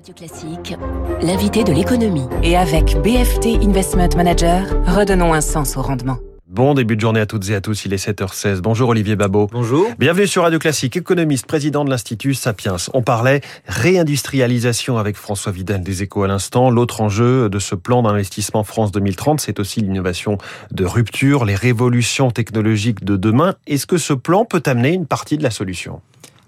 Radio 0.00 0.14
Classique, 0.14 0.74
l'invité 1.20 1.62
de 1.62 1.72
l'économie. 1.72 2.26
Et 2.42 2.56
avec 2.56 2.96
BFT 3.02 3.62
Investment 3.62 4.08
Manager, 4.16 4.62
redonnons 4.86 5.34
un 5.34 5.42
sens 5.42 5.76
au 5.76 5.82
rendement. 5.82 6.16
Bon 6.46 6.72
début 6.72 6.96
de 6.96 7.02
journée 7.02 7.20
à 7.20 7.26
toutes 7.26 7.50
et 7.50 7.54
à 7.54 7.60
tous, 7.60 7.84
il 7.84 7.92
est 7.92 8.02
7h16. 8.02 8.60
Bonjour 8.60 8.88
Olivier 8.88 9.14
Babot. 9.14 9.48
Bonjour. 9.52 9.88
Bienvenue 9.98 10.26
sur 10.26 10.44
Radio 10.44 10.58
Classique, 10.58 10.96
économiste, 10.96 11.44
président 11.44 11.84
de 11.84 11.90
l'Institut 11.90 12.32
Sapiens. 12.32 12.76
On 12.94 13.02
parlait 13.02 13.42
réindustrialisation 13.66 14.96
avec 14.96 15.16
François 15.16 15.52
Vidal 15.52 15.82
des 15.82 16.02
Échos 16.02 16.22
à 16.22 16.28
l'instant. 16.28 16.70
L'autre 16.70 17.02
enjeu 17.02 17.50
de 17.50 17.58
ce 17.58 17.74
plan 17.74 18.02
d'investissement 18.02 18.64
France 18.64 18.92
2030, 18.92 19.38
c'est 19.42 19.60
aussi 19.60 19.80
l'innovation 19.80 20.38
de 20.70 20.86
rupture, 20.86 21.44
les 21.44 21.56
révolutions 21.56 22.30
technologiques 22.30 23.04
de 23.04 23.18
demain. 23.18 23.54
Est-ce 23.66 23.86
que 23.86 23.98
ce 23.98 24.14
plan 24.14 24.46
peut 24.46 24.62
amener 24.64 24.94
une 24.94 25.06
partie 25.06 25.36
de 25.36 25.42
la 25.42 25.50
solution? 25.50 26.00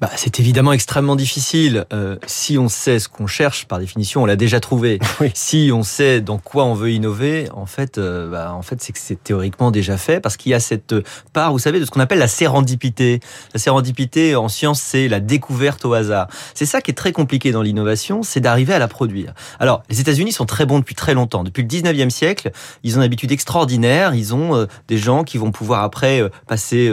Bah, 0.03 0.11
c'est 0.17 0.41
évidemment 0.41 0.73
extrêmement 0.73 1.15
difficile. 1.15 1.85
Euh, 1.93 2.17
si 2.27 2.59
on 2.59 2.69
sait 2.69 2.99
ce 2.99 3.09
qu'on 3.09 3.29
cherche, 3.29 3.67
par 3.67 3.79
définition, 3.79 4.25
on 4.25 4.27
l'a 4.27 4.35
déjà 4.35 4.59
trouvé. 4.59 4.99
Oui. 5.21 5.31
Si 5.35 5.71
on 5.73 5.85
sait 5.85 6.21
dans 6.21 6.39
quoi 6.39 6.65
on 6.65 6.75
veut 6.75 6.91
innover, 6.91 7.49
en 7.53 7.67
fait, 7.67 7.99
euh, 7.99 8.29
bah, 8.29 8.53
en 8.55 8.63
fait, 8.63 8.83
c'est 8.83 8.93
que 8.93 8.99
c'est 8.99 9.23
théoriquement 9.23 9.71
déjà 9.71 9.97
fait 9.97 10.19
parce 10.19 10.37
qu'il 10.37 10.51
y 10.51 10.55
a 10.55 10.59
cette 10.59 10.97
part, 11.33 11.53
vous 11.53 11.61
savez, 11.61 11.79
de 11.79 11.85
ce 11.85 11.91
qu'on 11.93 12.01
appelle 12.01 12.19
la 12.19 12.27
sérendipité. 12.27 13.21
La 13.55 13.61
sérendipité 13.61 14.35
en 14.35 14.49
science, 14.49 14.81
c'est 14.81 15.07
la 15.07 15.21
découverte 15.21 15.85
au 15.85 15.93
hasard. 15.93 16.27
C'est 16.55 16.67
ça 16.67 16.81
qui 16.81 16.91
est 16.91 16.95
très 16.95 17.13
compliqué 17.13 17.53
dans 17.53 17.63
l'innovation, 17.63 18.25
c'est 18.25 18.41
d'arriver 18.41 18.75
à 18.75 18.81
la 18.81 18.89
produire. 18.89 19.35
Alors, 19.61 19.85
les 19.89 20.01
États-Unis 20.01 20.33
sont 20.33 20.47
très 20.47 20.67
bons 20.67 20.81
depuis 20.81 20.97
très 20.97 21.15
longtemps. 21.15 21.45
Depuis 21.45 21.63
le 21.63 21.69
19e 21.69 22.11
siècle, 22.11 22.51
ils 22.83 22.95
ont 22.95 23.03
une 23.03 23.07
habitude 23.07 23.31
extraordinaire. 23.31 24.15
Ils 24.15 24.35
ont 24.35 24.57
euh, 24.57 24.67
des 24.89 24.99
gens 24.99 25.23
qui 25.23 25.39
vont 25.39 25.53
pouvoir 25.53 25.85
après 25.85 26.21
euh, 26.21 26.31
passer 26.49 26.91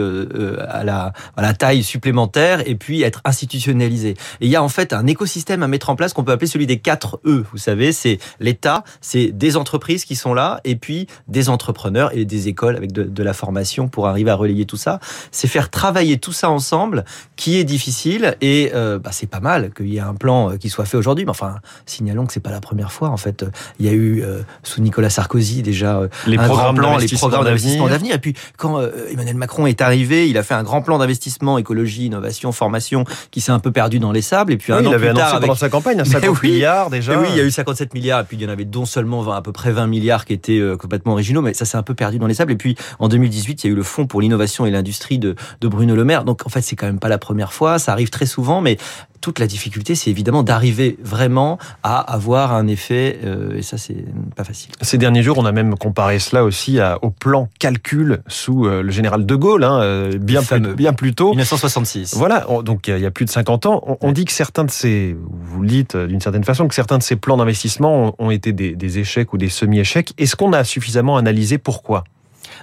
à 0.68 0.84
la, 0.84 1.12
à 1.36 1.42
la 1.42 1.54
taille 1.54 1.82
supplémentaire 1.82 2.68
et 2.68 2.76
puis 2.76 2.99
être 3.02 3.20
institutionnalisé. 3.24 4.10
Et 4.10 4.46
il 4.46 4.48
y 4.48 4.56
a 4.56 4.62
en 4.62 4.68
fait 4.68 4.92
un 4.92 5.06
écosystème 5.06 5.62
à 5.62 5.68
mettre 5.68 5.90
en 5.90 5.96
place 5.96 6.12
qu'on 6.12 6.24
peut 6.24 6.32
appeler 6.32 6.46
celui 6.46 6.66
des 6.66 6.78
4 6.78 7.20
E. 7.24 7.44
Vous 7.52 7.58
savez, 7.58 7.92
c'est 7.92 8.18
l'État, 8.38 8.84
c'est 9.00 9.28
des 9.28 9.56
entreprises 9.56 10.04
qui 10.04 10.16
sont 10.16 10.34
là, 10.34 10.60
et 10.64 10.76
puis 10.76 11.06
des 11.28 11.48
entrepreneurs 11.48 12.14
et 12.16 12.24
des 12.24 12.48
écoles 12.48 12.76
avec 12.76 12.92
de, 12.92 13.02
de 13.02 13.22
la 13.22 13.32
formation 13.32 13.88
pour 13.88 14.06
arriver 14.06 14.30
à 14.30 14.34
relayer 14.34 14.66
tout 14.66 14.76
ça. 14.76 15.00
C'est 15.30 15.48
faire 15.48 15.70
travailler 15.70 16.18
tout 16.18 16.32
ça 16.32 16.50
ensemble 16.50 17.04
qui 17.36 17.56
est 17.56 17.64
difficile 17.64 18.36
et 18.40 18.70
euh, 18.74 18.98
bah, 18.98 19.10
c'est 19.12 19.28
pas 19.28 19.40
mal 19.40 19.72
qu'il 19.72 19.88
y 19.88 19.96
ait 19.96 20.00
un 20.00 20.14
plan 20.14 20.56
qui 20.58 20.68
soit 20.68 20.84
fait 20.84 20.96
aujourd'hui. 20.96 21.24
Mais 21.24 21.30
enfin, 21.30 21.56
signalons 21.86 22.26
que 22.26 22.32
c'est 22.32 22.40
pas 22.40 22.50
la 22.50 22.60
première 22.60 22.92
fois. 22.92 23.08
En 23.08 23.16
fait, 23.16 23.44
il 23.78 23.86
y 23.86 23.88
a 23.88 23.92
eu 23.92 24.22
euh, 24.22 24.42
sous 24.62 24.80
Nicolas 24.80 25.10
Sarkozy 25.10 25.62
déjà 25.62 25.98
euh, 25.98 26.08
Les 26.26 26.36
un 26.36 26.44
programmes 26.44 26.74
grand 26.74 26.74
plan, 26.74 26.88
les 26.90 26.94
d'investissement 26.96 27.28
programmes 27.28 27.44
d'investissement 27.46 27.88
d'avenir. 27.88 28.14
d'avenir. 28.14 28.14
Et 28.14 28.18
puis 28.18 28.34
quand 28.56 28.78
euh, 28.78 28.90
Emmanuel 29.10 29.36
Macron 29.36 29.66
est 29.66 29.80
arrivé, 29.80 30.28
il 30.28 30.38
a 30.38 30.42
fait 30.42 30.54
un 30.54 30.62
grand 30.62 30.82
plan 30.82 30.98
d'investissement, 30.98 31.58
écologie, 31.58 32.06
innovation, 32.06 32.52
formation, 32.52 32.89
qui 33.30 33.40
s'est 33.40 33.52
un 33.52 33.58
peu 33.58 33.72
perdu 33.72 33.98
dans 33.98 34.12
les 34.12 34.22
sables. 34.22 34.52
Et 34.52 34.56
puis 34.56 34.72
un 34.72 34.78
Oui, 34.80 34.86
an 34.86 34.90
Il 34.90 34.94
avait 34.94 35.08
plus 35.08 35.08
annoncé 35.10 35.24
tard, 35.24 35.34
avec 35.36 35.46
pendant 35.48 35.58
sa 35.58 35.68
campagne 35.68 36.00
un 36.00 36.04
Mais 36.04 36.10
50 36.10 36.42
oui. 36.42 36.50
milliards 36.52 36.90
déjà. 36.90 37.18
oui, 37.18 37.26
il 37.30 37.36
y 37.36 37.40
a 37.40 37.44
eu 37.44 37.50
57 37.50 37.94
milliards, 37.94 38.20
et 38.20 38.24
puis 38.24 38.36
il 38.36 38.42
y 38.42 38.46
en 38.46 38.48
avait 38.48 38.64
dont 38.64 38.84
seulement 38.86 39.22
20, 39.22 39.36
à 39.36 39.42
peu 39.42 39.52
près 39.52 39.70
20 39.72 39.86
milliards 39.86 40.24
qui 40.24 40.32
étaient 40.32 40.58
euh, 40.58 40.76
complètement 40.76 41.12
originaux, 41.12 41.42
mais 41.42 41.54
ça 41.54 41.64
s'est 41.64 41.76
un 41.76 41.82
peu 41.82 41.94
perdu 41.94 42.18
dans 42.18 42.26
les 42.26 42.34
sables. 42.34 42.52
Et 42.52 42.56
puis 42.56 42.76
en 42.98 43.08
2018, 43.08 43.64
il 43.64 43.66
y 43.66 43.70
a 43.70 43.72
eu 43.72 43.76
le 43.76 43.82
Fonds 43.82 44.06
pour 44.06 44.20
l'innovation 44.20 44.66
et 44.66 44.70
l'industrie 44.70 45.18
de, 45.18 45.34
de 45.60 45.68
Bruno 45.68 45.94
Le 45.94 46.04
Maire. 46.04 46.24
Donc 46.24 46.46
en 46.46 46.48
fait, 46.48 46.62
c'est 46.62 46.76
quand 46.76 46.86
même 46.86 46.98
pas 46.98 47.08
la 47.08 47.18
première 47.18 47.52
fois, 47.52 47.78
ça 47.78 47.92
arrive 47.92 48.10
très 48.10 48.26
souvent, 48.26 48.60
mais 48.60 48.76
toute 49.20 49.38
la 49.38 49.46
difficulté, 49.46 49.94
c'est 49.94 50.10
évidemment 50.10 50.42
d'arriver 50.42 50.96
vraiment 51.02 51.58
à 51.82 51.98
avoir 52.00 52.52
un 52.54 52.66
effet, 52.66 53.18
euh, 53.24 53.56
et 53.56 53.62
ça, 53.62 53.78
c'est 53.78 54.04
pas 54.36 54.44
facile. 54.44 54.70
Ces 54.80 54.98
derniers 54.98 55.22
jours, 55.22 55.38
on 55.38 55.44
a 55.44 55.52
même 55.52 55.76
comparé 55.76 56.18
cela 56.18 56.44
aussi 56.44 56.80
à- 56.80 56.98
au 57.02 57.10
plan 57.10 57.48
calcul 57.58 58.22
sous 58.26 58.66
euh, 58.66 58.82
le 58.82 58.90
général 58.90 59.26
de 59.26 59.34
Gaulle, 59.34 59.64
hein, 59.64 59.80
euh, 59.82 60.18
bien, 60.18 60.42
plus, 60.42 60.74
bien 60.74 60.92
plus 60.92 61.14
tôt. 61.14 61.30
1966. 61.30 62.14
Voilà, 62.16 62.46
on- 62.48 62.62
donc 62.62 62.88
il 62.88 62.98
y 62.98 63.06
a- 63.06 63.10
plus 63.10 63.24
de 63.24 63.30
50 63.30 63.66
ans, 63.66 63.82
on, 63.86 63.98
on 64.00 64.12
dit 64.12 64.24
que 64.24 64.32
certains 64.32 64.64
de 64.64 64.70
ces, 64.70 65.16
vous 65.30 65.62
le 65.62 65.68
dites 65.68 65.96
d'une 65.96 66.20
certaine 66.20 66.44
façon, 66.44 66.66
que 66.68 66.74
certains 66.74 66.98
de 66.98 67.02
ces 67.02 67.16
plans 67.16 67.36
d'investissement 67.36 68.06
ont, 68.18 68.26
ont 68.26 68.30
été 68.30 68.52
des, 68.52 68.74
des 68.76 68.98
échecs 68.98 69.32
ou 69.32 69.38
des 69.38 69.48
semi-échecs. 69.48 70.12
Est-ce 70.18 70.36
qu'on 70.36 70.52
a 70.52 70.64
suffisamment 70.64 71.16
analysé 71.16 71.58
pourquoi? 71.58 72.04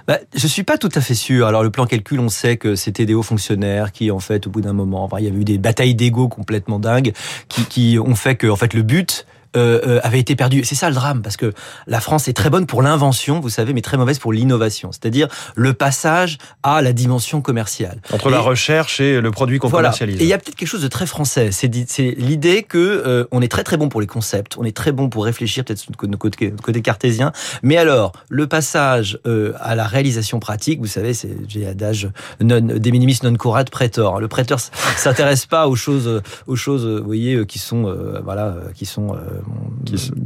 Bah, 0.08 0.18
je 0.34 0.46
suis 0.46 0.62
pas 0.62 0.78
tout 0.78 0.88
à 0.94 1.02
fait 1.02 1.14
sûr. 1.14 1.46
Alors 1.46 1.62
le 1.62 1.68
plan 1.70 1.84
calcul, 1.84 2.18
on 2.18 2.30
sait 2.30 2.56
que 2.56 2.76
c'était 2.76 3.04
des 3.04 3.12
hauts 3.12 3.22
fonctionnaires 3.22 3.92
qui, 3.92 4.10
en 4.10 4.20
fait, 4.20 4.46
au 4.46 4.50
bout 4.50 4.62
d'un 4.62 4.72
moment, 4.72 5.04
enfin, 5.04 5.18
il 5.18 5.26
y 5.26 5.28
avait 5.28 5.38
eu 5.38 5.44
des 5.44 5.58
batailles 5.58 5.94
d'ego 5.94 6.28
complètement 6.28 6.78
dingues 6.78 7.12
qui, 7.48 7.66
qui 7.66 7.98
ont 7.98 8.14
fait 8.14 8.34
que, 8.34 8.46
en 8.46 8.56
fait, 8.56 8.72
le 8.72 8.80
but 8.80 9.26
euh, 9.56 9.80
euh, 9.86 10.00
avait 10.02 10.20
été 10.20 10.36
perdu. 10.36 10.62
C'est 10.64 10.74
ça 10.74 10.88
le 10.88 10.94
drame, 10.94 11.22
parce 11.22 11.36
que 11.36 11.52
la 11.86 12.00
France 12.00 12.28
est 12.28 12.32
très 12.32 12.50
bonne 12.50 12.66
pour 12.66 12.82
l'invention, 12.82 13.40
vous 13.40 13.48
savez, 13.48 13.72
mais 13.72 13.80
très 13.82 13.96
mauvaise 13.96 14.18
pour 14.18 14.32
l'innovation. 14.32 14.90
C'est-à-dire 14.92 15.28
le 15.54 15.72
passage 15.72 16.38
à 16.62 16.82
la 16.82 16.92
dimension 16.92 17.40
commerciale. 17.40 18.00
Entre 18.12 18.28
Et- 18.28 18.32
la 18.32 18.40
recherche 18.40 19.00
et 19.00 19.20
le 19.20 19.30
produit 19.30 19.58
qu'on 19.58 19.68
Voilà. 19.68 19.88
commercialise 19.88 20.20
Et 20.20 20.24
il 20.24 20.28
y 20.28 20.32
a 20.32 20.38
peut-être 20.38 20.56
quelque 20.56 20.68
chose 20.68 20.82
de 20.82 20.88
très 20.88 21.06
français. 21.06 21.50
C'est 21.52 21.68
l'idée 22.16 22.62
que 22.62 22.78
euh, 22.78 23.24
on 23.32 23.40
est 23.42 23.48
très 23.50 23.64
très 23.64 23.76
bon 23.76 23.88
pour 23.88 24.00
les 24.00 24.06
concepts, 24.06 24.56
on 24.58 24.64
est 24.64 24.76
très 24.76 24.92
bon 24.92 25.08
pour 25.08 25.24
réfléchir 25.24 25.64
peut-être 25.64 25.78
sur 25.78 25.90
notre 26.02 26.18
côté, 26.18 26.52
côté 26.62 26.82
cartésien. 26.82 27.32
Mais 27.62 27.76
alors 27.76 28.12
le 28.28 28.46
passage 28.46 29.18
euh, 29.26 29.52
à 29.60 29.74
la 29.74 29.86
réalisation 29.86 30.40
pratique, 30.40 30.80
vous 30.80 30.86
savez, 30.86 31.14
c'est 31.14 31.36
j'ai 31.48 31.66
adage 31.66 32.08
non 32.40 32.60
de 32.60 32.90
minimis 32.90 33.18
non 33.22 33.34
curat 33.34 33.64
praetor. 33.64 34.20
Le 34.20 34.28
prêteur 34.28 34.58
s'intéresse 34.96 35.46
pas 35.46 35.68
aux 35.68 35.76
choses 35.76 36.22
aux 36.46 36.56
choses 36.56 36.86
vous 36.86 37.04
voyez 37.04 37.34
euh, 37.34 37.44
qui 37.44 37.58
sont 37.58 37.86
euh, 37.86 38.20
voilà 38.24 38.46
euh, 38.46 38.72
qui 38.74 38.86
sont 38.86 39.16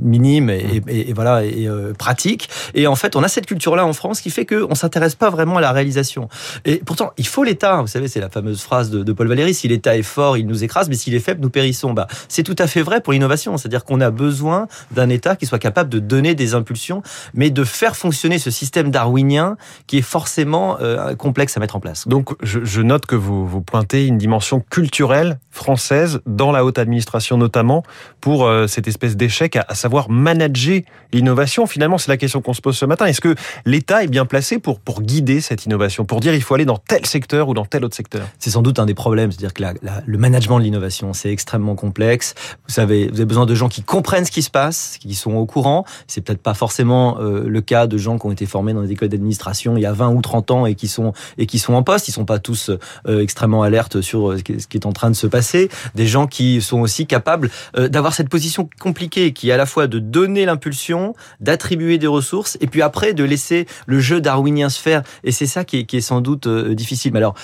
minimes 0.01 0.51
et, 0.51 0.83
et- 0.89 1.11
et 1.11 1.13
voilà 1.13 1.45
et 1.45 1.67
euh, 1.69 1.93
pratiques. 1.93 2.49
Et 2.75 2.87
en 2.87 2.95
fait, 2.97 3.17
on 3.17 3.23
a 3.23 3.29
cette 3.29 3.47
culture-là 3.47 3.87
en 3.87 3.93
France 3.93 4.21
qui 4.21 4.31
fait 4.31 4.45
que 4.45 4.67
on 4.69 4.75
s'intéresse 4.75 5.15
pas 5.15 5.31
vraiment 5.31 5.57
à 5.59 5.61
la 5.61 5.73
réalisation. 5.73 6.29
Et 6.65 6.77
pourtant, 6.85 7.13
il 7.17 7.27
faut 7.27 7.45
l'État. 7.45 7.81
Vous 7.81 7.87
savez, 7.87 8.09
c'est 8.09 8.21
la 8.21 8.29
fameuse 8.31 8.63
phrase 8.63 8.91
de, 8.91 9.03
de 9.03 9.13
Paul 9.13 9.29
Valéry 9.29 9.55
si 9.55 9.69
l'État 9.69 9.97
est 9.97 10.03
fort, 10.03 10.37
il 10.37 10.47
nous 10.47 10.65
écrase, 10.65 10.89
mais 10.89 10.95
s'il 10.95 11.15
est 11.15 11.21
faible, 11.21 11.41
nous 11.41 11.51
périssons. 11.51 11.93
Bah, 11.93 12.07
c'est 12.29 12.43
tout 12.43 12.57
à 12.59 12.67
fait 12.67 12.83
vrai 12.83 13.01
pour 13.01 13.13
l'innovation. 13.13 13.57
C'est-à-dire 13.57 13.85
qu'on 13.85 14.01
a 14.01 14.11
besoin 14.11 14.67
d'un 14.93 15.09
État 15.09 15.37
qui 15.37 15.47
soit 15.47 15.59
capable 15.59 15.91
de 15.91 15.99
donner 15.99 16.35
des 16.35 16.55
impulsions, 16.55 17.03
mais 17.35 17.51
de 17.51 17.65
faire 17.65 17.97
fonctionner 17.97 18.39
ce 18.39 18.51
système 18.51 18.91
darwinien 18.91 19.57
qui 19.87 19.99
est 19.99 20.03
forcément 20.03 20.79
euh, 20.81 21.15
complexe 21.15 21.57
à 21.57 21.61
mettre 21.61 21.77
en 21.77 21.81
place. 21.81 22.09
Donc, 22.09 22.31
je, 22.43 22.61
je 22.65 22.81
note 22.83 23.07
que 23.07 23.17
vous, 23.17 23.47
vous 23.47 23.61
pointez 23.61 24.07
une 24.07 24.19
dimension 24.19 24.61
culturelle 24.71 25.39
française 25.51 26.21
dans 26.27 26.53
la 26.53 26.65
haute 26.65 26.79
administration 26.79 27.37
notamment 27.37 27.83
pour 28.21 28.47
euh, 28.47 28.67
cette 28.67 28.89
espèce 28.89 29.02
d'échec 29.07 29.57
à, 29.57 29.75
savoir 29.75 30.11
manager 30.11 30.81
l'innovation. 31.13 31.67
Finalement, 31.67 31.99
c'est 31.99 32.11
la 32.11 32.17
question 32.17 32.41
qu'on 32.41 32.55
se 32.55 32.61
pose 32.61 32.77
ce 32.77 32.85
matin. 32.87 33.07
Est-ce 33.07 33.21
que 33.21 33.35
l'État 33.67 34.03
est 34.05 34.09
bien 34.09 34.25
placé 34.25 34.59
pour, 34.59 34.81
pour 34.81 35.03
guider 35.03 35.41
cette 35.41 35.67
innovation, 35.67 36.05
pour 36.05 36.21
dire 36.21 36.35
il 36.35 36.43
faut 36.43 36.55
aller 36.55 36.65
dans 36.65 36.79
tel 36.79 37.05
secteur 37.07 37.49
ou 37.49 37.55
dans 37.55 37.65
tel 37.67 37.85
autre 37.85 37.95
secteur? 37.97 38.23
C'est 38.39 38.51
sans 38.51 38.63
doute 38.63 38.79
un 38.79 38.87
des 38.87 38.95
problèmes, 38.95 39.31
c'est-à-dire 39.33 39.53
que 39.55 39.63
la- 39.63 39.75
le 40.05 40.19
management 40.19 40.59
de 40.59 40.65
l'innovation, 40.65 41.13
c'est 41.13 41.31
extrêmement 41.31 41.75
complexe. 41.75 42.35
Vous 42.67 42.73
savez, 42.73 43.09
vous 43.09 43.15
avez 43.17 43.25
besoin 43.27 43.47
de 43.47 43.55
gens 43.55 43.69
qui 43.69 43.83
comprennent 43.83 44.25
ce 44.25 44.31
qui 44.31 44.43
se 44.43 44.51
passe, 44.51 44.97
qui 45.01 45.15
sont 45.15 45.35
au 45.35 45.47
courant. 45.47 45.85
C'est 46.07 46.21
peut-être 46.23 46.43
pas 46.43 46.55
forcément 46.55 47.19
euh, 47.21 47.45
le 47.47 47.61
cas 47.61 47.87
de 47.87 47.99
gens 47.99 48.19
qui 48.19 48.27
ont 48.27 48.33
été 48.33 48.47
formés 48.47 48.73
dans 48.73 48.83
des 48.83 48.93
écoles 48.93 49.09
d'administration 49.09 49.77
il 49.77 49.83
y 49.83 49.87
a 49.87 49.93
20 49.93 50.09
ou 50.11 50.21
30 50.23 50.51
ans 50.51 50.67
et 50.67 50.75
qui 50.75 50.89
sont 50.89 51.13
et 51.39 51.47
qui 51.47 51.59
sont 51.59 51.75
en 51.75 51.83
poste. 51.83 52.09
Ils 52.09 52.13
sont 52.13 52.25
pas 52.25 52.39
tous 52.39 52.71
euh, 53.07 53.21
extrêmement 53.23 53.63
alertes 53.63 54.01
sur 54.01 54.31
euh, 54.33 54.39
ce 54.39 54.43
qui 54.43 54.77
est- 54.77 54.87
en 54.87 54.93
train 54.93 55.11
de 55.11 55.17
se 55.17 55.27
passer. 55.29 55.69
Des 55.95 56.07
gens 56.07 56.27
qui 56.27 56.61
sont 56.61 56.81
aussi 56.81 57.07
capables 57.07 57.51
d'avoir 57.79 58.15
cette 58.15 58.29
position 58.29 58.69
compliquée, 58.93 59.33
qui 59.33 59.49
est 59.49 59.53
à 59.53 59.57
la 59.57 59.65
fois 59.65 59.87
de 59.87 59.99
donner 59.99 60.45
l'impulsion, 60.45 61.15
d'attribuer 61.41 61.97
des 61.97 62.07
ressources, 62.07 62.59
et 62.61 62.67
puis 62.67 62.83
après 62.83 63.15
de 63.15 63.25
laisser 63.25 63.67
le 63.87 64.01
jeu 64.01 64.21
darwinien 64.21 64.69
se 64.69 64.79
faire. 64.79 65.03
Et 65.25 65.33
c'est 65.33 65.47
ça 65.47 65.65
qui 65.65 65.79
est, 65.79 65.85
qui 65.85 65.97
est 65.97 66.03
sans 66.03 66.21
doute 66.21 66.47
euh, 66.47 66.75
difficile. 66.75 67.11
Mais 67.15 67.19
alors, 67.19 67.35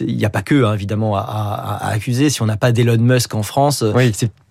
il 0.00 0.16
n'y 0.16 0.24
a 0.24 0.30
pas 0.30 0.42
que, 0.42 0.64
hein, 0.64 0.74
évidemment, 0.74 1.14
à, 1.16 1.78
accuser. 1.80 2.28
Si 2.28 2.42
on 2.42 2.46
n'a 2.46 2.56
pas 2.56 2.72
d'Elon 2.72 2.98
Musk 2.98 3.36
en 3.36 3.44
France, 3.44 3.82
euh, 3.82 3.92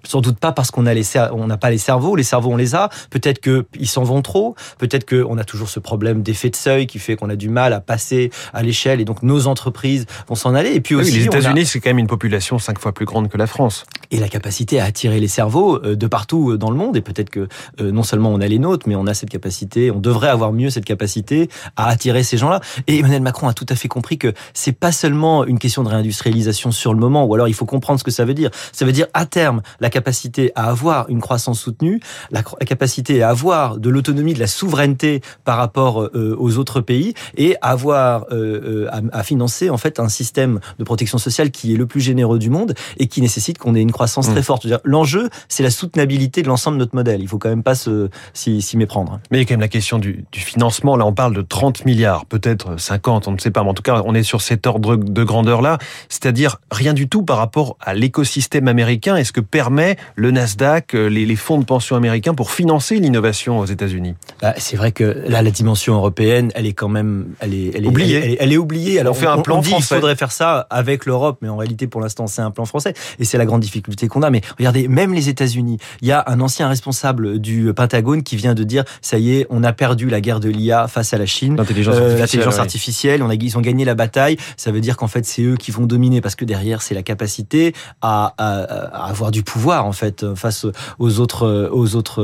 sans 0.05 0.21
doute 0.21 0.38
pas 0.39 0.51
parce 0.51 0.71
qu'on 0.71 0.85
a 0.85 0.93
les 0.93 1.03
on 1.33 1.47
n'a 1.47 1.57
pas 1.57 1.69
les 1.69 1.77
cerveaux. 1.77 2.16
Les 2.16 2.23
cerveaux, 2.23 2.51
on 2.51 2.57
les 2.57 2.75
a. 2.75 2.89
Peut-être 3.09 3.39
que 3.39 3.66
ils 3.79 3.88
s'en 3.88 4.03
vont 4.03 4.21
trop. 4.21 4.55
Peut-être 4.77 5.05
qu'on 5.09 5.38
a 5.38 5.43
toujours 5.43 5.69
ce 5.69 5.79
problème 5.79 6.21
d'effet 6.23 6.49
de 6.49 6.55
seuil 6.55 6.88
qui 6.88 6.99
fait 6.99 7.16
qu'on 7.16 7.29
a 7.29 7.35
du 7.35 7.49
mal 7.49 7.73
à 7.73 7.79
passer 7.81 8.31
à 8.53 8.63
l'échelle, 8.63 9.01
et 9.01 9.05
donc 9.05 9.23
nos 9.23 9.47
entreprises 9.47 10.05
vont 10.27 10.35
s'en 10.35 10.55
aller. 10.55 10.71
Et 10.73 10.81
puis 10.81 10.95
Oui, 10.95 11.01
aussi, 11.01 11.11
Les 11.19 11.29
on 11.29 11.31
a- 11.33 11.38
États-Unis, 11.39 11.65
c'est 11.65 11.79
quand 11.79 11.89
même 11.89 11.99
une 11.99 12.07
population 12.07 12.59
cinq 12.59 12.79
fois 12.79 12.94
plus 12.94 13.05
grande 13.05 13.29
que 13.29 13.38
la 13.38 13.47
France. 13.47 13.85
et 14.11 14.17
la 14.19 14.27
capacité 14.29 14.79
à 14.79 14.85
attirer 14.85 15.19
les 15.19 15.27
cerveaux 15.27 15.83
euh, 15.83 15.95
de 15.95 16.07
partout 16.07 16.51
euh, 16.51 16.57
dans 16.57 16.69
le 16.69 16.77
monde. 16.77 16.95
Et 16.95 17.01
peut-être 17.01 17.30
que 17.31 17.47
euh, 17.81 17.91
non 17.91 18.03
seulement 18.03 18.30
on 18.31 18.39
a 18.39 18.47
les 18.47 18.59
nôtres, 18.59 18.88
mais 18.88 18.95
on 18.95 19.07
a 19.07 19.13
cette 19.15 19.30
capacité, 19.30 19.89
on 19.91 20.00
devrait 20.00 20.30
avoir 20.30 20.53
mieux 20.53 20.69
cette 20.69 20.85
capacité 20.85 21.50
à 21.75 21.88
attirer 21.88 22.24
ces 22.24 22.38
gens-là. 22.38 22.59
Et 22.88 23.00
Emmanuel 23.00 23.21
Macron 23.24 23.47
a 23.47 23.53
tout 23.53 23.65
à 23.69 23.75
fait 23.75 23.88
compris 23.88 24.18
que 24.19 24.33
c'est 24.53 24.71
pas 24.77 24.91
seulement 24.91 25.44
une 25.45 25.57
question 25.59 25.81
de 25.83 25.89
réindustrialisation 25.89 26.71
sur 26.71 26.94
le 26.94 27.00
moment, 27.00 27.25
ou 27.25 27.33
alors 27.33 27.47
il 27.47 27.53
faut 27.56 27.65
comprendre 27.65 28.00
ce 28.00 28.03
que 28.03 28.12
ça 28.12 28.25
veut 28.25 28.33
dire. 28.35 28.51
Ça 28.71 28.85
veut 28.85 28.91
dire 28.91 29.07
à 29.13 29.25
terme 29.25 29.62
la 29.80 29.89
capacité 29.95 30.51
à 30.56 30.65
avoir 30.69 31.09
une 31.09 31.21
croissance 31.21 31.59
soutenue, 31.59 32.00
la, 32.31 32.44
capacité 32.44 33.24
à 33.24 33.30
avoir 33.30 33.77
de 33.77 33.89
l'autonomie, 33.89 34.33
de 34.33 34.39
la 34.39 34.47
souveraineté 34.47 35.21
par 35.45 35.57
rapport 35.57 36.01
euh, 36.01 36.36
aux 36.38 36.57
autres 36.57 36.81
pays, 36.81 37.13
et 37.38 37.56
avoir 37.62 38.25
euh, 38.31 38.88
euh, 38.88 38.89
à, 38.92 39.19
à 39.19 39.24
financer 39.24 39.69
en 39.69 39.77
fait 39.77 40.00
un 40.00 40.09
système 40.09 40.59
de 40.80 40.83
protection 40.83 41.18
sociale 41.18 41.50
qui 41.51 41.74
est 41.74 41.77
le 41.77 41.86
plus 41.86 42.01
généreux 42.01 42.39
du 42.39 42.50
monde 42.50 42.74
et 42.97 43.07
qui 43.07 43.21
nécessite 43.21 43.57
qu'on 43.57 43.75
ait 43.75 43.81
une 43.81 43.94
croissance 43.94 44.25
Mm. 44.30 44.33
très 44.33 44.44
forte. 44.44 44.63
Veux 44.63 44.69
dire, 44.69 44.80
L'enjeu, 44.83 45.30
c'est 45.50 45.63
la 45.63 45.69
soutenabilité 45.69 46.42
de 46.42 46.47
l'ensemble 46.47 46.77
de 46.77 46.83
notre 46.83 46.95
modèle. 46.95 47.21
Il 47.21 47.27
faut 47.27 47.38
quand 47.38 47.50
même 47.50 47.63
pas 47.63 47.75
s'y 47.75 48.77
méprendre. 48.77 49.19
Mais 49.31 49.38
il 49.38 49.42
y 49.42 49.44
a 49.44 49.47
quand 49.47 49.53
même 49.53 49.62
la 49.62 49.68
question 49.68 50.00
du, 50.00 50.25
du 50.31 50.39
financement. 50.39 50.95
Là, 50.95 51.06
on 51.06 51.13
parle 51.13 51.33
de 51.33 51.42
30 51.42 51.86
milliards, 51.86 52.25
peut-être 52.25 52.80
50, 52.80 53.27
on 53.27 53.31
ne 53.31 53.38
sait 53.38 53.51
pas. 53.51 53.63
Mais 53.63 53.69
en 53.69 53.74
tout 53.74 53.83
cas, 53.83 54.01
on 54.06 54.13
est 54.13 54.24
sur 54.24 54.42
cet 54.42 54.68
ordre 54.68 54.95
de 54.95 55.24
grandeur-là. 55.24 55.77
C'est-à-dire 56.09 56.57
rien 56.71 56.94
du 56.94 57.07
tout 57.07 57.24
par 57.24 57.38
rapport 57.38 57.77
à 57.80 57.94
l'écosystème 57.94 58.68
américain 58.68 59.15
et 59.15 59.24
ce 59.24 59.31
que 59.31 59.42
permet 59.42 59.84
le 60.15 60.31
Nasdaq, 60.31 60.93
les, 60.93 61.25
les 61.25 61.35
fonds 61.35 61.59
de 61.59 61.65
pension 61.65 61.95
américains 61.95 62.33
pour 62.33 62.51
financer 62.51 62.97
l'innovation 62.97 63.59
aux 63.59 63.65
États-Unis 63.65 64.15
bah, 64.41 64.53
C'est 64.57 64.77
vrai 64.77 64.91
que 64.91 65.03
là, 65.27 65.41
la 65.41 65.51
dimension 65.51 65.95
européenne, 65.95 66.51
elle 66.55 66.65
est 66.65 66.73
quand 66.73 66.89
même, 66.89 67.27
elle 67.39 67.53
est, 67.53 67.71
elle 67.75 67.85
est 67.85 67.87
oubliée. 67.87 68.37
Elle, 68.39 68.53
est 68.53 68.57
oubliée. 68.57 68.99
Alors 68.99 69.15
on 69.15 69.19
fait 69.19 69.27
un 69.27 69.41
plan 69.41 69.59
dit, 69.59 69.73
Il 69.77 69.83
faudrait 69.83 70.15
faire 70.15 70.31
ça 70.31 70.67
avec 70.69 71.05
l'Europe, 71.05 71.39
mais 71.41 71.49
en 71.49 71.57
réalité, 71.57 71.87
pour 71.87 72.01
l'instant, 72.01 72.27
c'est 72.27 72.41
un 72.41 72.51
plan 72.51 72.65
français, 72.65 72.93
et 73.19 73.25
c'est 73.25 73.37
la 73.37 73.45
grande 73.45 73.61
difficulté 73.61 74.07
qu'on 74.07 74.21
a. 74.21 74.29
Mais 74.29 74.41
regardez, 74.57 74.87
même 74.87 75.13
les 75.13 75.29
États-Unis, 75.29 75.77
il 76.01 76.07
y 76.07 76.11
a 76.11 76.23
un 76.27 76.39
ancien 76.39 76.67
responsable 76.67 77.39
du 77.39 77.73
Pentagone 77.73 78.23
qui 78.23 78.35
vient 78.35 78.53
de 78.53 78.63
dire, 78.63 78.83
ça 79.01 79.17
y 79.17 79.35
est, 79.35 79.47
on 79.49 79.63
a 79.63 79.73
perdu 79.73 80.09
la 80.09 80.21
guerre 80.21 80.39
de 80.39 80.49
l'IA 80.49 80.87
face 80.87 81.13
à 81.13 81.17
la 81.17 81.25
Chine, 81.25 81.57
l'intelligence 81.57 81.97
artificielle. 81.97 82.59
artificielle. 82.59 83.23
On 83.23 83.29
a, 83.29 83.35
ils 83.35 83.57
ont 83.57 83.61
gagné 83.61 83.85
la 83.85 83.95
bataille. 83.95 84.37
Ça 84.57 84.71
veut 84.71 84.81
dire 84.81 84.97
qu'en 84.97 85.07
fait, 85.07 85.25
c'est 85.25 85.43
eux 85.43 85.57
qui 85.57 85.71
vont 85.71 85.85
dominer 85.85 86.21
parce 86.21 86.35
que 86.35 86.45
derrière, 86.45 86.81
c'est 86.81 86.95
la 86.95 87.03
capacité 87.03 87.73
à, 88.01 88.33
à, 88.37 88.61
à, 88.61 89.09
avoir 89.09 89.31
du 89.31 89.43
pouvoir 89.43 89.75
en 89.83 89.92
fait 89.92 90.33
face 90.36 90.66
aux 91.00 91.19
autres, 91.19 91.69
aux 91.72 91.95
autres, 91.95 92.22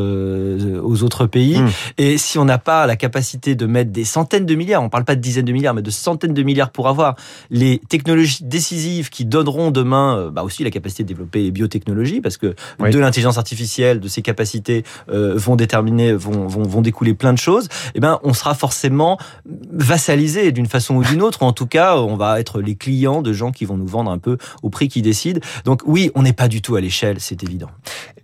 aux 0.82 1.04
autres 1.04 1.26
pays. 1.26 1.60
Hmm. 1.60 1.70
Et 1.98 2.18
si 2.18 2.38
on 2.38 2.46
n'a 2.46 2.58
pas 2.58 2.86
la 2.86 2.96
capacité 2.96 3.56
de 3.56 3.66
mettre 3.66 3.92
des 3.92 4.06
centaines 4.06 4.46
de 4.46 4.56
milliards, 4.56 4.84
on 4.84 4.90
parle 4.90 5.06
pas 5.06 5.16
de 5.16 5.22
dizaines 5.22 5.46
de 5.46 5.52
milliards, 5.52 5.74
mais 5.74 5.82
de 5.82 5.92
centaines 5.92 6.34
de 6.34 6.44
milliards 6.44 6.72
pour 6.72 6.88
avoir 6.88 7.16
les 7.50 7.82
technologies 7.90 8.44
décisives 8.44 9.10
qui 9.10 9.26
donneront 9.26 9.72
demain 9.72 10.18
euh, 10.18 10.32
bah 10.32 10.44
aussi 10.44 10.64
la 10.64 10.72
capacité 10.72 11.04
de 11.04 11.08
développer 11.08 11.44
les 11.44 11.52
biotechnologies, 11.52 12.22
parce 12.22 12.38
que 12.38 12.56
de 12.80 13.00
l'intelligence 13.00 13.38
artificielle, 13.38 14.00
de 14.00 14.08
ces 14.08 14.22
capacités 14.22 14.84
euh, 15.10 15.34
vont 15.36 15.56
déterminer, 15.56 16.14
vont, 16.14 16.48
vont, 16.48 16.64
vont 16.64 16.82
découler 16.82 17.14
plein 17.14 17.34
de 17.34 17.38
choses. 17.38 17.68
Eh 17.96 18.00
ben, 18.00 18.20
on 18.24 18.34
sera 18.34 18.54
forcément 18.54 19.18
vassalisé 19.72 20.52
d'une 20.52 20.66
façon 20.68 20.96
ou 20.96 21.04
d'une 21.04 21.22
autre. 21.22 21.44
En 21.44 21.54
tout 21.54 21.66
cas, 21.66 21.98
on 21.98 22.16
va 22.16 22.40
être 22.40 22.62
les 22.62 22.76
clients 22.76 23.22
de 23.22 23.34
gens 23.34 23.52
qui 23.52 23.66
vont 23.66 23.78
nous 23.78 23.88
vendre 23.88 24.12
un 24.12 24.18
peu 24.18 24.38
au 24.64 24.70
prix 24.70 24.88
qu'ils 24.88 25.04
décident. 25.04 25.40
Donc 25.66 25.82
oui, 25.86 26.12
on 26.16 26.24
n'est 26.24 26.34
pas 26.34 26.48
du 26.48 26.62
tout 26.62 26.76
à 26.76 26.82
l'échelle, 26.82 27.20
c'est 27.32 27.44
évident. 27.44 27.70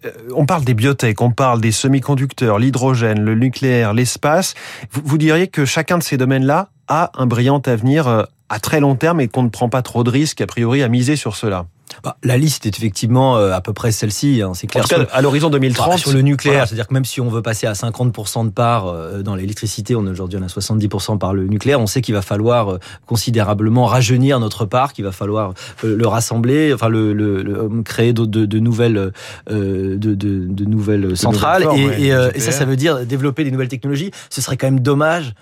Euh, 0.05 0.11
on 0.35 0.45
parle 0.45 0.65
des 0.65 0.73
biotech, 0.73 1.21
on 1.21 1.31
parle 1.31 1.61
des 1.61 1.71
semi-conducteurs, 1.71 2.59
l'hydrogène, 2.59 3.21
le 3.21 3.35
nucléaire, 3.35 3.93
l'espace. 3.93 4.53
Vous, 4.91 5.17
diriez 5.17 5.47
que 5.47 5.63
chacun 5.63 5.97
de 5.97 6.03
ces 6.03 6.17
domaines-là 6.17 6.69
a 6.89 7.11
un 7.15 7.25
brillant 7.25 7.61
avenir 7.65 8.07
euh, 8.07 8.23
à 8.49 8.59
très 8.59 8.81
long 8.81 8.95
terme 8.95 9.21
et 9.21 9.29
qu'on 9.29 9.43
ne 9.43 9.49
prend 9.49 9.69
pas 9.69 9.81
trop 9.81 10.03
de 10.03 10.09
risques, 10.09 10.41
a 10.41 10.47
priori, 10.47 10.83
à 10.83 10.89
miser 10.89 11.15
sur 11.15 11.35
cela 11.35 11.67
bah, 12.03 12.17
la 12.23 12.37
liste 12.37 12.65
est 12.65 12.77
effectivement 12.77 13.37
euh, 13.37 13.53
à 13.53 13.61
peu 13.61 13.73
près 13.73 13.91
celle-ci. 13.91 14.41
Hein, 14.41 14.51
c'est 14.53 14.67
clair. 14.67 14.83
En 14.83 14.87
tout 14.87 14.95
cas, 14.95 15.07
à 15.11 15.21
l'horizon 15.21 15.49
2030, 15.49 15.89
bah, 15.89 15.97
sur 15.97 16.11
le 16.11 16.21
nucléaire, 16.21 16.67
c'est-à-dire 16.67 16.87
que 16.87 16.93
même 16.93 17.05
si 17.05 17.21
on 17.21 17.29
veut 17.29 17.41
passer 17.41 17.67
à 17.67 17.73
50% 17.73 18.45
de 18.45 18.49
part 18.49 18.87
euh, 18.87 19.21
dans 19.21 19.35
l'électricité, 19.35 19.95
on 19.95 20.05
aujourd'hui 20.05 20.39
on 20.41 20.43
a 20.43 20.47
70% 20.47 21.17
par 21.17 21.33
le 21.33 21.47
nucléaire. 21.47 21.79
On 21.79 21.87
sait 21.87 22.01
qu'il 22.01 22.13
va 22.13 22.21
falloir 22.21 22.73
euh, 22.73 22.79
considérablement 23.05 23.85
rajeunir 23.85 24.39
notre 24.39 24.65
parc, 24.65 24.95
qu'il 24.95 25.05
va 25.05 25.11
falloir 25.11 25.53
le 25.83 26.07
rassembler, 26.07 26.73
enfin 26.73 26.89
le, 26.89 27.13
le, 27.13 27.41
le 27.41 27.81
créer 27.83 28.13
de, 28.13 28.25
de, 28.25 28.45
de 28.45 28.59
nouvelles 28.59 29.11
de, 29.49 29.95
de, 29.95 30.15
de, 30.15 30.65
nouvelles 30.65 31.15
centrales. 31.17 31.67
et, 31.75 32.07
et, 32.07 32.39
ça, 32.39 32.51
ça 32.51 32.65
veut 32.65 32.75
dire 32.75 33.05
développer 33.05 33.43
des 33.43 33.51
nouvelles 33.51 33.67
technologies. 33.67 34.11
Ce 34.29 34.41
serait 34.41 34.57
quand 34.57 34.67
même 34.67 34.79
dommage, 34.79 35.33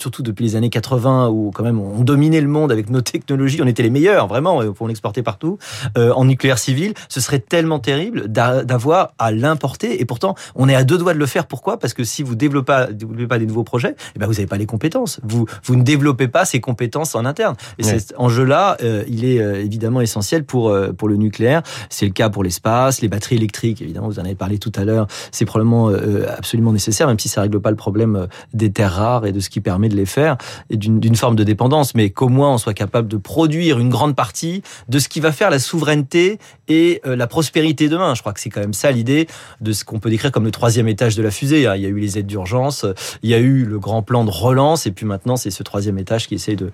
surtout 0.00 0.22
depuis 0.22 0.44
les 0.44 0.56
années 0.56 0.70
80 0.70 1.28
où 1.28 1.50
quand 1.52 1.62
même 1.62 1.80
on 1.80 2.02
dominait 2.02 2.40
le 2.40 2.48
monde 2.48 2.72
avec 2.72 2.90
nos 2.90 3.00
technologies, 3.00 3.60
on 3.62 3.66
était 3.66 3.82
les 3.82 3.90
meilleurs 3.90 4.26
vraiment, 4.26 4.60
on 4.80 4.86
l'exportait 4.86 5.22
partout. 5.22 5.58
Euh, 5.96 6.12
en 6.12 6.24
nucléaire 6.24 6.58
civil, 6.58 6.94
ce 7.08 7.20
serait 7.20 7.38
tellement 7.38 7.78
terrible 7.78 8.28
d'avoir 8.28 9.12
à 9.18 9.30
l'importer. 9.30 10.00
Et 10.00 10.04
pourtant, 10.04 10.34
on 10.54 10.68
est 10.68 10.74
à 10.74 10.84
deux 10.84 10.98
doigts 10.98 11.14
de 11.14 11.18
le 11.18 11.26
faire. 11.26 11.46
Pourquoi? 11.46 11.78
Parce 11.78 11.94
que 11.94 12.04
si 12.04 12.22
vous 12.22 12.34
développez 12.34 12.86
développez 12.92 13.26
pas 13.26 13.38
des 13.38 13.46
nouveaux 13.46 13.64
projets, 13.64 13.94
eh 14.14 14.18
ben 14.18 14.26
vous 14.26 14.34
n'avez 14.34 14.46
pas 14.46 14.56
les 14.56 14.66
compétences. 14.66 15.20
Vous 15.22 15.46
vous 15.64 15.76
ne 15.76 15.82
développez 15.82 16.28
pas 16.28 16.44
ces 16.44 16.60
compétences 16.60 17.14
en 17.14 17.24
interne. 17.24 17.56
Et 17.78 17.82
cet 17.82 18.14
enjeu-là, 18.16 18.76
euh, 18.82 19.04
il 19.08 19.24
est 19.24 19.40
euh, 19.40 19.62
évidemment 19.62 20.00
essentiel 20.00 20.44
pour 20.44 20.74
pour 20.96 21.08
le 21.08 21.16
nucléaire. 21.16 21.62
C'est 21.90 22.06
le 22.06 22.12
cas 22.12 22.30
pour 22.30 22.44
l'espace, 22.44 23.00
les 23.00 23.08
batteries 23.08 23.36
électriques. 23.36 23.82
Évidemment, 23.82 24.08
vous 24.08 24.18
en 24.18 24.24
avez 24.24 24.34
parlé 24.34 24.58
tout 24.58 24.72
à 24.76 24.84
l'heure. 24.84 25.06
C'est 25.30 25.44
probablement 25.44 25.88
absolument 26.36 26.72
nécessaire, 26.72 27.06
même 27.06 27.18
si 27.18 27.28
ça 27.28 27.42
règle 27.42 27.60
pas 27.60 27.70
le 27.70 27.76
problème 27.76 28.26
des 28.52 28.72
terres 28.72 28.94
rares 28.94 29.26
et 29.26 29.32
de 29.32 29.40
ce 29.40 29.50
qui 29.50 29.60
permet 29.60 29.88
de 29.88 29.96
les 29.96 30.06
faire 30.06 30.36
et 30.70 30.76
d'une 30.76 31.16
forme 31.16 31.36
de 31.36 31.44
dépendance. 31.44 31.94
Mais 31.94 32.10
qu'au 32.10 32.28
moins 32.28 32.54
on 32.54 32.58
soit 32.58 32.74
capable 32.74 33.08
de 33.08 33.16
produire 33.16 33.78
une 33.78 33.88
grande 33.88 34.14
partie 34.14 34.62
de 34.88 34.98
ce 34.98 35.08
qui 35.08 35.20
va 35.20 35.32
faire 35.32 35.50
la 35.50 35.58
souveraineté 35.64 36.38
et 36.68 37.00
euh, 37.06 37.16
la 37.16 37.26
prospérité 37.26 37.88
demain. 37.88 38.14
Je 38.14 38.20
crois 38.20 38.32
que 38.32 38.40
c'est 38.40 38.50
quand 38.50 38.60
même 38.60 38.72
ça 38.72 38.90
l'idée 38.90 39.26
de 39.60 39.72
ce 39.72 39.84
qu'on 39.84 39.98
peut 39.98 40.10
décrire 40.10 40.32
comme 40.32 40.44
le 40.44 40.50
troisième 40.50 40.88
étage 40.88 41.16
de 41.16 41.22
la 41.22 41.30
fusée. 41.30 41.58
Il 41.58 41.82
y 41.82 41.86
a 41.86 41.88
eu 41.88 41.98
les 41.98 42.18
aides 42.18 42.26
d'urgence, 42.26 42.86
il 43.22 43.30
y 43.30 43.34
a 43.34 43.38
eu 43.38 43.64
le 43.64 43.78
grand 43.78 44.02
plan 44.02 44.24
de 44.24 44.30
relance, 44.30 44.86
et 44.86 44.92
puis 44.92 45.06
maintenant 45.06 45.36
c'est 45.36 45.50
ce 45.50 45.62
troisième 45.62 45.98
étage 45.98 46.28
qui 46.28 46.34
essaye 46.34 46.56
de, 46.56 46.70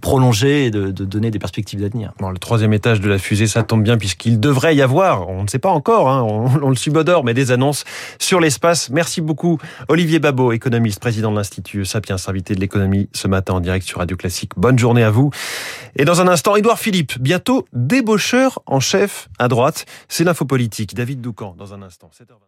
prolonger 0.00 0.66
et 0.66 0.70
de, 0.70 0.90
donner 0.90 1.30
des 1.30 1.38
perspectives 1.38 1.80
d'avenir. 1.80 2.12
Le 2.20 2.38
troisième 2.38 2.72
étage 2.72 3.00
de 3.00 3.08
la 3.08 3.18
fusée, 3.18 3.46
ça 3.46 3.62
tombe 3.62 3.82
bien 3.82 3.96
puisqu'il 3.98 4.38
devrait 4.38 4.76
y 4.76 4.82
avoir, 4.82 5.28
on 5.28 5.42
ne 5.42 5.48
sait 5.48 5.58
pas 5.58 5.70
encore, 5.70 6.08
hein, 6.08 6.22
on, 6.22 6.48
on, 6.62 6.70
le 6.70 6.76
subodore, 6.76 7.24
mais 7.24 7.34
des 7.34 7.50
annonces 7.50 7.84
sur 8.18 8.40
l'espace. 8.40 8.90
Merci 8.90 9.20
beaucoup 9.20 9.58
Olivier 9.88 10.18
Babot, 10.18 10.52
économiste, 10.52 11.00
président 11.00 11.30
de 11.30 11.36
l'Institut 11.36 11.84
Sapiens, 11.84 12.16
invité 12.28 12.54
de 12.54 12.60
l'économie 12.60 13.08
ce 13.12 13.28
matin 13.28 13.54
en 13.54 13.60
direct 13.60 13.86
sur 13.86 13.98
Radio 13.98 14.16
Classique. 14.16 14.52
Bonne 14.56 14.78
journée 14.78 15.02
à 15.02 15.10
vous. 15.10 15.30
Et 15.96 16.04
dans 16.04 16.20
un 16.20 16.28
instant, 16.28 16.56
Édouard 16.56 16.78
Philippe, 16.78 17.18
bientôt 17.20 17.66
débaucheur 17.72 18.60
en 18.66 18.80
chef 18.80 19.28
à 19.38 19.48
droite. 19.48 19.86
C'est 20.08 20.24
l'info 20.24 20.44
politique. 20.44 20.94
David 20.94 21.20
Doucan, 21.20 21.54
dans 21.56 21.74
un 21.74 21.82
instant. 21.82 22.10
7h20. 22.18 22.38